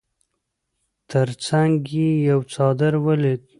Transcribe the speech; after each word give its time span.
تر 1.11 1.27
څنګ 1.45 1.73
يې 1.95 2.11
يو 2.29 2.39
څادر 2.53 2.93
ولوېد. 3.05 3.41